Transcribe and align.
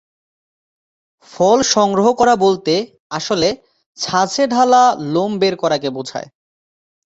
ফল 1.31 1.59
সংগ্রহ 1.73 2.07
করা 2.13 2.35
বলতে 2.35 2.73
আসলে 3.09 3.49
ছাঁচে 3.97 4.43
ঢালা 4.47 4.83
লোম 5.13 5.31
বের 5.39 5.55
করাকে 5.55 5.89
বোঝায়। 5.89 6.27